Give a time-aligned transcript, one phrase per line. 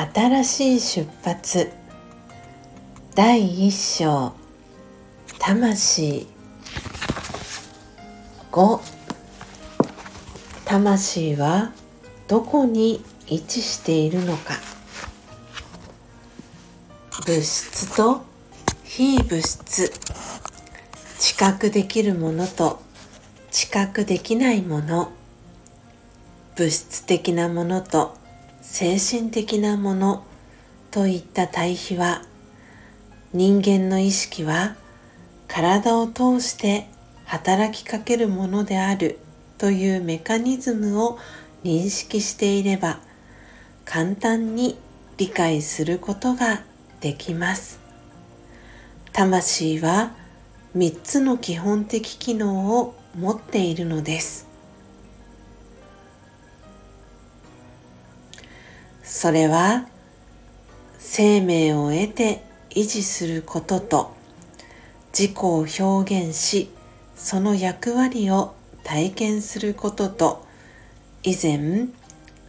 [0.00, 1.72] 新しい出発。
[3.16, 4.32] 第一章。
[5.40, 6.28] 魂。
[8.52, 8.80] 5
[10.64, 11.72] 魂は
[12.28, 14.54] どこに位置しているのか。
[17.26, 18.22] 物質と
[18.84, 19.92] 非物質。
[21.18, 22.80] 知覚できるものと
[23.50, 25.10] 知覚できないもの。
[26.54, 28.17] 物質的なものと
[28.70, 30.24] 精神的なもの
[30.90, 32.22] といった対比は
[33.32, 34.76] 人間の意識は
[35.48, 36.86] 体を通して
[37.24, 39.18] 働きかけるものである
[39.56, 41.18] というメカニズムを
[41.64, 43.00] 認識していれば
[43.84, 44.78] 簡単に
[45.16, 46.62] 理解することが
[47.00, 47.80] できます。
[49.12, 50.12] 魂は
[50.76, 54.47] 3つの基本的機能を持っているのです。
[59.08, 59.86] それは
[60.98, 64.14] 生命を得て維持することと
[65.18, 66.68] 自己を表現し
[67.16, 70.46] その役割を体験することと
[71.22, 71.88] 以前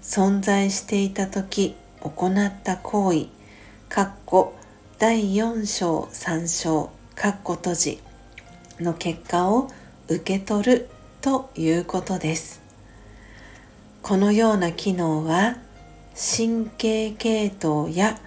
[0.02, 3.28] 存在していた時行った行為
[3.88, 4.54] かっこ
[5.00, 8.00] 第4章3章かっこ閉じ
[8.82, 9.70] の結果を
[10.10, 10.90] 受け取る
[11.22, 12.62] ということです。
[14.02, 15.58] このような機能は
[16.22, 18.20] 神経系統や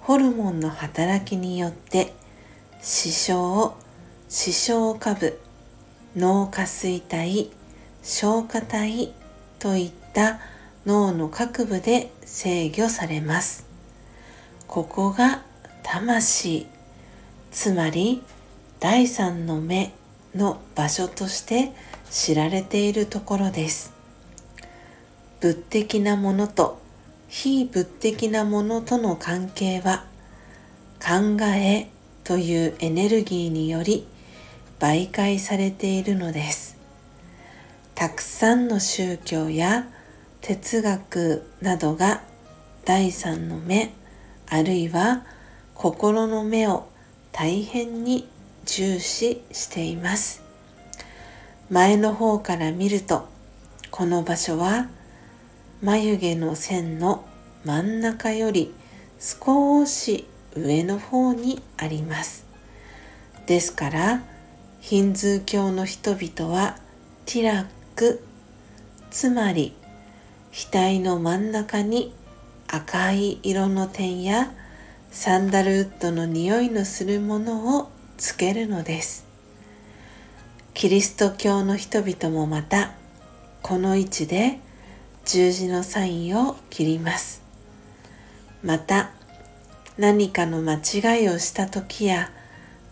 [0.00, 2.12] ホルモンの働きによって
[2.82, 3.74] 視床
[4.28, 5.40] 視床下部
[6.14, 7.50] 脳下垂体
[8.02, 9.14] 消化体
[9.58, 10.40] といった
[10.84, 13.66] 脳の各部で制御されます。
[14.66, 15.42] ここが
[15.82, 16.66] 魂。
[17.50, 18.22] つまり
[18.78, 19.94] 第三の目
[20.34, 21.72] の場所として
[22.10, 23.94] 知られているところです。
[25.40, 26.86] 物的なものと
[27.28, 30.04] 非物的なものとの関係は
[30.98, 31.88] 考え
[32.24, 34.06] というエネルギーにより
[34.78, 36.76] 媒介されているのです。
[37.94, 39.86] たくさんの宗教や
[40.40, 42.22] 哲学などが
[42.84, 43.92] 第三の目
[44.48, 45.24] あるいは
[45.74, 46.88] 心の目を
[47.32, 48.26] 大変に
[48.64, 50.42] 重視しています。
[51.70, 53.28] 前の方から見ると
[53.90, 54.88] この場所は
[55.80, 57.24] 眉毛の線の
[57.64, 58.74] 真ん中より
[59.20, 62.46] 少し上の方にあります。
[63.46, 64.22] ですから
[64.80, 66.76] ヒンズー教の人々は
[67.26, 68.24] ティラック
[69.10, 69.74] つまり
[70.52, 72.12] 額の真ん中に
[72.66, 74.50] 赤い色の点や
[75.10, 79.26] サンダルウッドの匂いのするものをつけるのです。
[80.74, 82.92] キリスト教の人々もまた
[83.62, 84.60] この位置で
[85.30, 87.42] 十字のサインを切ります。
[88.62, 89.10] また
[89.98, 92.30] 何かの間違いをした時や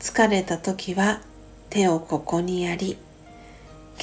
[0.01, 1.23] 疲れた時は
[1.71, 2.99] 手をここにやり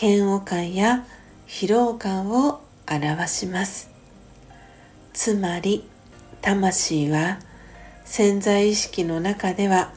[0.01, 1.05] 嫌悪感や
[1.47, 3.91] 疲労感を表します。
[5.13, 5.87] つまり
[6.41, 7.37] 魂は
[8.03, 9.93] 潜在意識の中では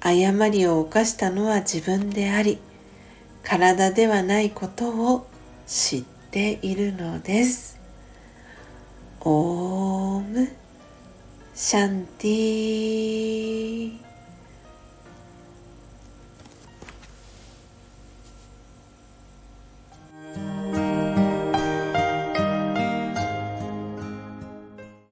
[0.00, 2.58] 誤りを犯したのは自分であり
[3.42, 5.26] 体ではないことを
[5.66, 7.78] 知っているのです。
[9.20, 10.48] オーム
[11.54, 14.09] シャンティ